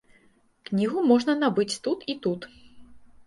[0.69, 2.47] Кнігу можна набыць тут і тут.